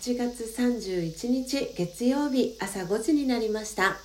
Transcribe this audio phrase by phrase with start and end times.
[0.00, 3.98] 8月31日月曜日朝5時になりました。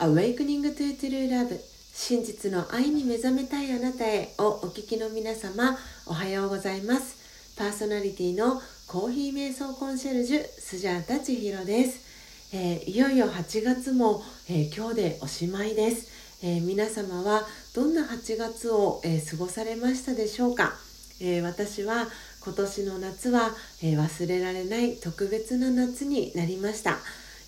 [0.00, 1.58] Awakening to True Love
[1.94, 7.56] 真実の愛に目覚めたいあなたへをお聞きの皆様おはようございます。
[7.56, 20.74] パーソナリティのコーヒー瞑想コンシェルジュスジャータ千尋です、えー、いよいよ8月も、えー、今日でおしまいです、えー、皆様はどんな8月を、え過ごされましたでしょうか、
[21.22, 22.08] え私は
[22.40, 26.98] 今年の夏は、え忘れられない特別な夏になりました。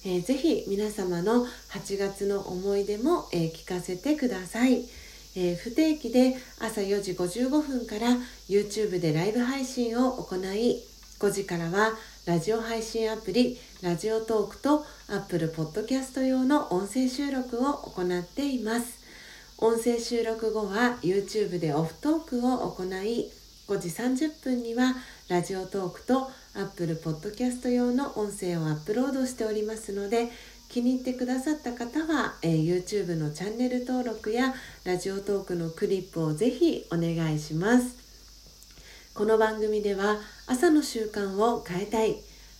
[0.02, 4.84] えー、ぜひ皆様の8月の思い出も、えー、聞かせてください、
[5.36, 8.16] えー、不定期で朝4時55分から
[8.48, 10.82] YouTube でライブ配信を行い
[11.18, 11.92] 5時からは
[12.24, 19.00] ラジオ配信アプリラジオトークと Apple Podcast 用の音声収録を行っています
[19.58, 23.30] 音声収録後は YouTube でオフトークを行い
[23.70, 24.96] 5時30分には
[25.28, 30.28] ラジオトークと Apple Podcast 用の音声をアップロードしておりますので
[30.68, 37.96] 気に入ってくださった方は、えー、YouTube のチャンネル登録やラジオトークのクリップをぜひお願いします。
[39.14, 40.16] この番組では
[40.48, 42.16] 朝の習慣を変えたい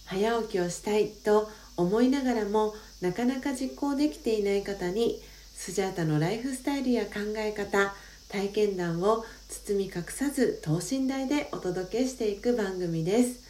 [0.07, 5.21] 早起きをしたいと思いながらもなかなか実行できていない方に
[5.57, 7.95] スジャータのライフスタイルや考え方
[8.29, 13.41] 体験談を包み隠さず等身大でお届けしていく番組です。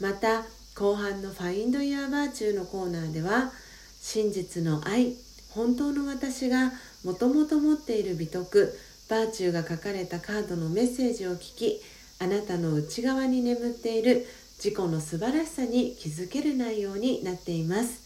[0.00, 3.52] また後半の「Find Your Virtue」のコーナーでは
[4.00, 5.14] 真実の愛
[5.50, 6.72] 本当の私が
[7.04, 8.74] もともと持っている美徳
[9.08, 11.80] バーチューが書かれたカードのメッセージを聞き
[12.18, 18.02] あなたの内側に眠っている自己の素晴らしさに気づける内容になっています。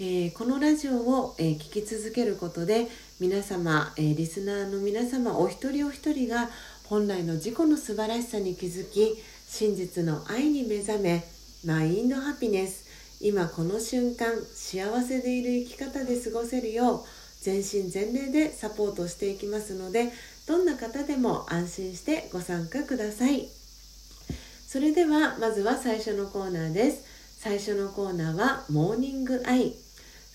[0.00, 2.88] えー、このラジオを、えー、聞き続けることで
[3.20, 6.48] 皆様、えー、リスナーの皆様お一人お一人が
[6.84, 11.24] 本来の自己の素晴らしさに気づき真実の愛に目覚め
[11.64, 12.86] マインドハピネス。
[13.20, 17.04] 今この瞬間幸せでいる生き方で過ごせるよう
[17.40, 20.12] 全身全霊でサポートしていきますので
[20.46, 23.48] どんな方でも安心してご参加ください。
[24.68, 27.02] それではまずは最初のコーナーです。
[27.40, 29.74] 最初のコーナーはモーニングアイ。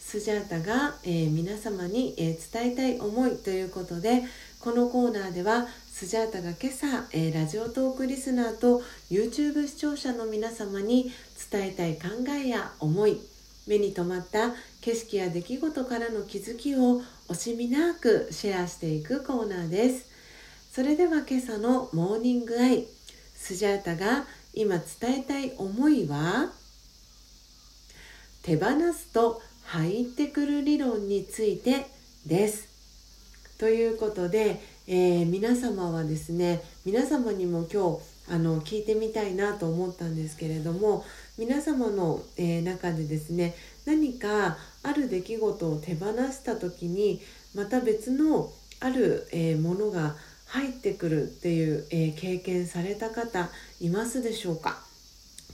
[0.06, 4.22] スジャータが、えー、皆様に、えー、伝えたい思いということで
[4.60, 11.12] このコーナーではスジャータが今朝、えー、ラジオトークリスナーと YouTube 視聴者の皆様に
[11.50, 13.18] 伝えたい考えや思い
[13.66, 20.12] 目に留まった景色や出来事からの気づきを惜しみなくシェアしていくコーナーです。
[20.72, 22.86] それでは今朝のモーニングアイ
[23.36, 26.52] スジャータが今伝えたい思いは
[28.44, 31.88] 手放すと入ってくる理論について
[32.26, 32.68] です。
[33.58, 41.06] ということで、えー、皆様はですね皆様にも今日あの聞いてみたいなと思ったんですけれども
[41.38, 47.22] 皆様の、えー、中でですね何かある出来事を手放した時に
[47.56, 50.16] また別のある、えー、ものが
[50.48, 53.50] 入ってくるっていう、え経験された方
[53.82, 54.93] いますでしょうか？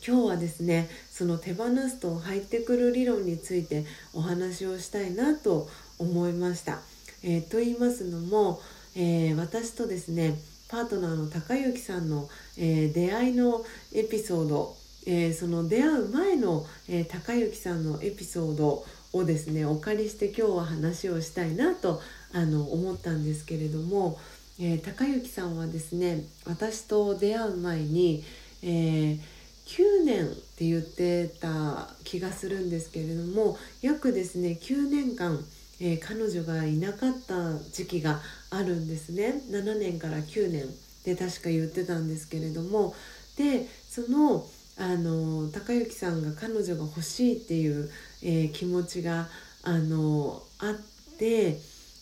[0.05, 6.79] 今日はですねその手放すと入ってくる理論についてお話をしたいなと思いました。
[7.21, 8.61] えー、と言いますのも、
[8.95, 10.37] えー、私とですね
[10.69, 22.01] パートナーの高之さんの、えー、出会いのエピソード、えその出会う前の、え高之さんのエピソードをですねお借りして今日は話をしたいなと
[22.33, 24.19] あの思ったんですけれども、
[24.61, 28.23] え高之さんはですね私と出会う前に、
[28.61, 29.19] えー
[29.69, 35.39] 9年って言ってた気がするんですけれども約ですね9年間、
[35.79, 38.19] えー、彼女がいなかった時期が
[38.49, 39.41] あるんですね。
[39.51, 40.65] 7年から9年
[41.05, 42.95] で確か言ってたんですけれども。
[43.37, 44.45] でその
[44.77, 47.89] あの高之さんが彼女が欲しいっていう、
[48.21, 49.27] えー、気持ちが
[49.63, 51.57] あのあって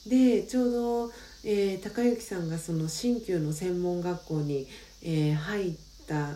[0.07, 1.11] でちょうど、
[1.43, 4.67] えー、高之さんがその鍼灸の専門学校に、
[5.03, 5.73] えー、入っ
[6.07, 6.35] た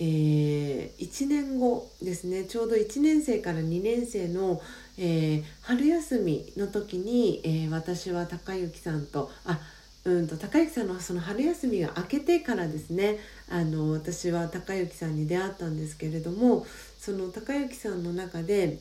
[0.00, 2.44] えー、1年後ですね。
[2.44, 4.60] ちょうど1年生から2年生の、
[4.96, 9.58] えー、春休みの時に、えー、私は高之さんとあ
[10.04, 13.18] うんと高之さんのその春休みが明けてからですね
[13.50, 16.64] あの私は高之さんに出会ったんですけれども
[16.98, 18.78] その高之さんの中で、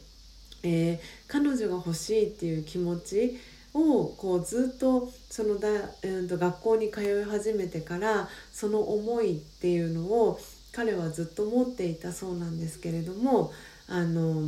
[0.63, 3.39] え彼女が欲しいっていう気持ち
[3.73, 5.67] をこうずっとそのだ、
[6.03, 10.39] うん、と学校に通い始めてからその思いっていうのを
[10.77, 13.51] 彼はずっと持っていたそうなんですけれども
[13.87, 14.47] あの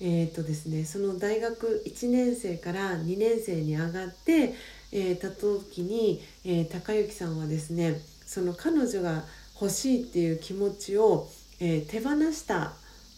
[0.00, 4.52] えーとですね、その大学1年生から2年生に上がって、
[4.92, 9.22] えー、た時に、えー、高之さんはですねその彼女が
[9.60, 11.28] 欲しいっていう気持ちを、
[11.60, 12.72] えー、手放した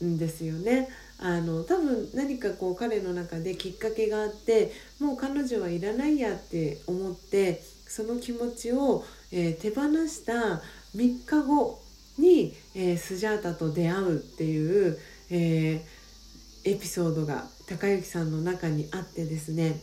[0.04, 0.88] んですよね。
[1.18, 4.70] あの多分何かこう彼の中できっかけがあって
[5.00, 9.02] もう彼女はいらないやって思ってその気持ちを、
[9.32, 10.60] えー、手放した
[10.94, 11.85] 3日後
[12.18, 14.98] に、えー、スジャータと出会うっていう、
[15.30, 19.80] えー、エピソードが高之さんの中にあってですね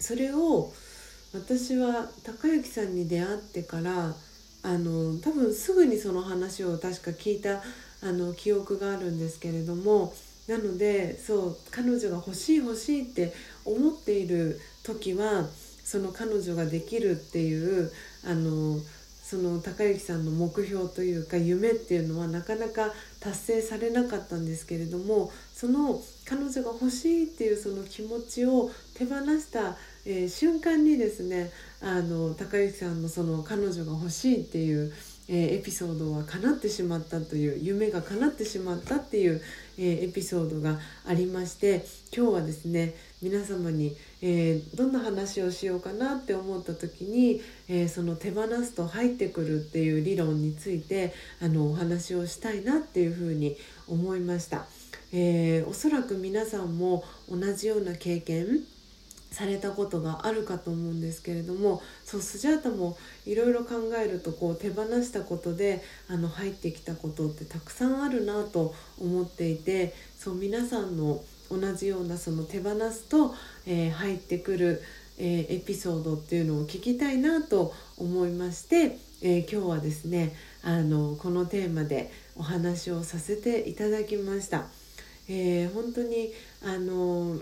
[0.00, 0.72] それを
[1.34, 4.14] 私は高之さんに出会ってから
[4.62, 7.62] あの多分すぐにその話を確か聞いた
[8.02, 10.14] あの記憶があるんですけれども
[10.46, 13.32] なのでそう彼女が欲しい欲しいって
[13.64, 15.44] 思っている時は
[15.84, 17.90] その彼女ができるっていう
[18.24, 18.78] あの
[19.28, 29.76] その高之さんの目標というか夢っていうのはなかなか達成されなかったんですけれどもその彼女が欲しいっていうその気持ちを手放した、
[30.06, 31.50] えー、瞬間にですね
[31.82, 34.94] あの高之さんのその彼女が欲しいっていう
[35.30, 39.42] えー、エピソードは叶ってしまったという夢が叶ってしまったっていう、
[39.78, 41.84] えー、エピソードがありまして
[42.14, 53.56] 今日はですね皆様に、えー、どんな話をしようかなって思った時に、えその手放すと入ってくるっていう理論についてあのお話をしたいなっていうふうに
[53.88, 54.66] 思いました。
[55.12, 58.60] えおそらく皆さんも同じような経験
[59.30, 62.96] されたことがあるかと思うんですけれどもそうスジャータも
[63.26, 73.34] いろいろ考えるとこう手放したことであの入ってきたことってたくさんあるなと思っていてそう皆さんの同じようなその手放すと、
[73.66, 74.82] えー、入ってくる、
[75.18, 84.66] えー、エピソードっていうのを聞きたいなと思いまして、えー、今日はですねあのこのテーマでお話をさせていただきました。
[85.30, 86.32] え本当に
[86.62, 87.38] あの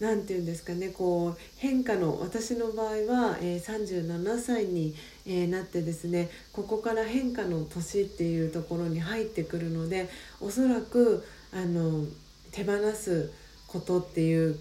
[0.00, 4.94] 何て言うんですかねこう変化の私の場合は、えー、37歳に、
[5.26, 10.08] えー、なってですねここから変化の年っていうところに入ってくるので
[10.40, 12.04] おそらくあの
[12.50, 13.30] 手放す
[13.68, 14.58] ことっていう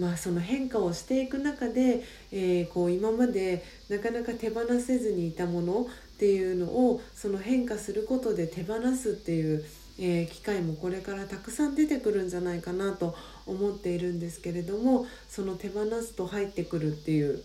[0.00, 2.02] まあ、その変化をしていく中で、
[2.32, 9.64] えー、こう今までなかなか手放せずにいたものっていうのをその変化することで手放すっていう
[9.98, 13.14] えー、機会もこれからたくさん出てくるんじゃないかなと
[13.46, 17.42] 思っているんですけれどもその手放すと入ってくるっていう、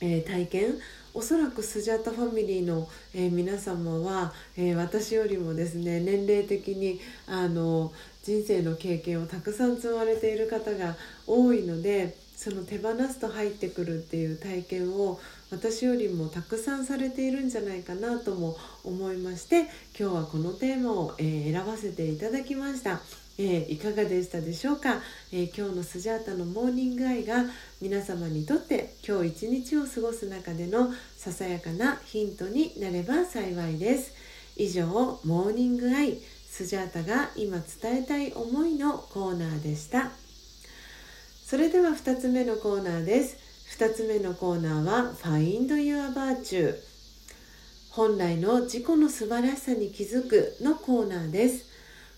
[0.00, 0.74] えー、体験。
[1.16, 7.92] おそらくスジャタファミリーの、えー、皆様は、え私よりもですね年齢的にあの
[8.24, 10.96] 人生の経験をたくさん積まれている方が
[11.28, 15.20] 多いのでその手放すと入ってくるっていう体験を
[15.50, 19.62] 私よりもたくさんされているんじゃないかなとも思いまして
[19.98, 23.00] 今日はこのテーマを、えー、選ばせていただきました。
[23.36, 25.00] えー、いかがでしたでしょうか、
[25.32, 27.44] えー、今日のスジャータのモーニングアイが
[27.80, 34.14] 皆様にとって今日一日を過ごす中でのささやかなヒントになれば幸いです。
[34.56, 34.86] 以上
[35.24, 40.23] モーニングアイスジャータが今伝えたい思いのコーナーでした。
[41.54, 43.36] それでは2つ目のコーナーです。
[43.78, 46.74] 2つ目のコーナーは Find Your Virtue
[47.90, 51.66] 本来の自己の素晴らしさに気づくのコーナーです。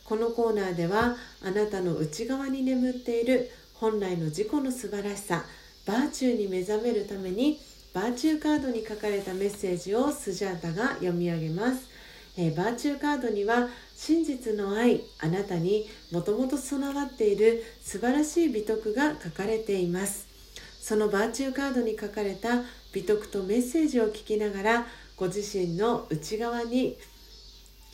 [0.04, 5.44] このコーナーではあなたの内側に眠っている本来の自己の素晴らしさ
[5.84, 7.58] バーチューに目覚めるために
[7.92, 11.90] バーチューカードに書かれたメッセージをスジャータが読み上げます、
[12.38, 20.26] えー、バーチューカードには真実の愛あなたにもともと備わっている素晴らしい美徳が書かれています。
[20.80, 22.62] そのバーチューカードに書かれた
[22.92, 24.86] 美徳とメッセージを聞きながら
[25.16, 26.96] ご自身の内側に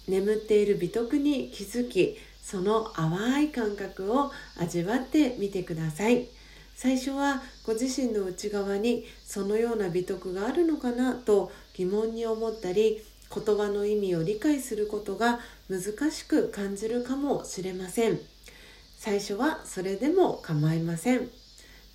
[0.09, 6.27] 眠っている美徳に気づきその淡い感覚を味わってみてください。
[6.75, 13.01] 最初はご自身の内側にそのような美徳があるのかなと疑問に思ったり
[13.35, 18.21] 言葉の意味を理解することが難しく感じるかもしれません。
[18.99, 21.29] 最初はそれでも構いません。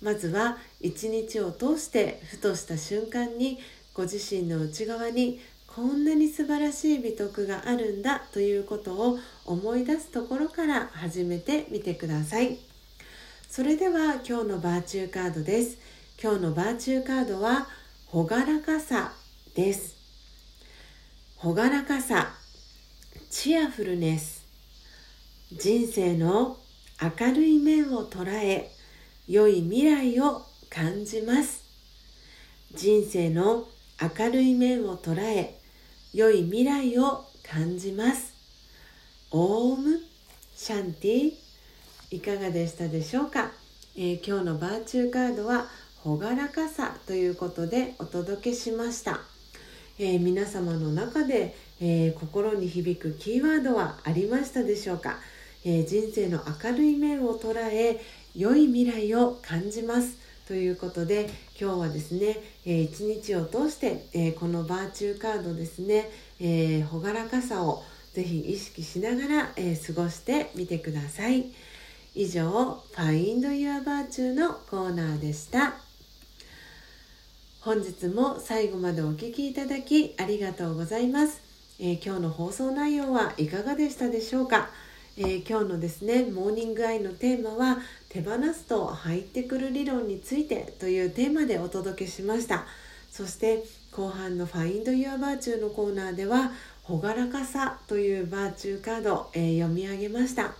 [0.02, 3.58] まずは一日を通してふとした瞬間に
[3.94, 12.58] ご自身の内側にこんなに素晴らしい美徳があるんだということを思い出すところから始めてみてください。
[13.48, 15.78] それでは今日のバーチューカードです。
[16.22, 17.68] 今日のバーチューカードは
[18.12, 19.12] 朗らかさ
[19.54, 19.97] です。
[21.40, 22.34] 朗らかさ
[23.30, 24.44] チアフルネス
[25.52, 26.56] 人生の
[27.00, 28.72] 明るい面を捉え
[29.28, 31.62] 良い未来を感じます。
[32.74, 33.68] 人生の
[34.18, 35.60] 明るい面を捉え
[36.12, 38.34] 良い未来を感じます。
[39.30, 40.00] オーム
[40.56, 41.32] シャンティ
[42.10, 43.52] いかがでしたでしょうか、
[43.96, 45.68] えー、今日のバーチューカードは
[46.04, 49.20] 朗らかさということでお届けしました、
[49.98, 55.18] えー、皆様の中で、えー、心に響くキーワードはありましたでしょうか、
[55.64, 58.00] えー、人生の明るい面を捉え
[58.34, 60.16] 良い未来を感じます。
[60.46, 61.28] ということで
[61.60, 66.08] 今日はですね、えー、一日を通して、えこのバーチューカードですね、
[66.40, 67.82] え朗らかさを
[68.14, 71.52] ぜひ意識しながら、え過ごしてみてください。
[72.14, 75.87] 以上「Find Your Virtue」のコーナーでした。
[77.60, 81.42] 本日も最後までお聴きいただきありがとうございます。
[81.80, 84.70] えー、今日の放送内容はいかがでしたでしょうか、
[85.16, 87.78] えー、今日のですねモーニングアイのテーマは
[88.10, 92.64] 手放すと入ってくる理論についてというテーマでお届けしました。
[93.10, 96.52] そして後半の Find Your Virtue のコーナーでは
[96.88, 100.54] 朗らかさというバーチューカード、えー、読み上げました。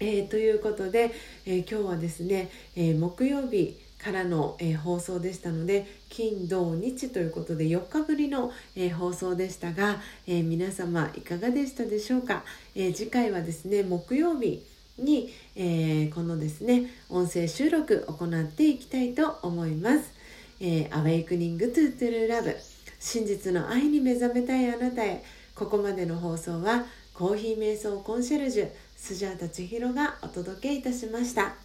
[0.00, 1.14] えー、ということで、
[1.44, 9.96] えー、今日はですね、え、木曜日からの、えー、放送でしたので金土日ということで4日ぶりの、えー、放送でしたが、
[10.26, 12.44] えー、皆様いかがでしたでしょうか、
[12.74, 14.62] え次回はですね木曜日
[14.98, 20.12] に、えこのですね音声収録行っていきたいと思います。
[20.60, 22.56] えー、Awakening to True Love
[23.00, 25.22] 真実の愛に目覚めたいあなたへ
[25.54, 31.63] ここまでの放送はコーヒー瞑想コンシェルジュスジャータ千尋がお届けいたしました。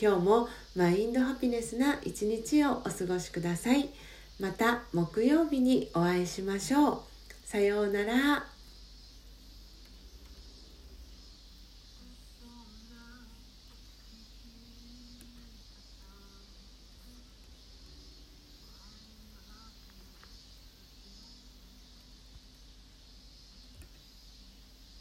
[0.00, 3.90] 今日もマインドハピネスな一日をお過ごしください。
[4.38, 7.00] また木曜日にお会いしましょう。
[7.44, 8.49] さようなら。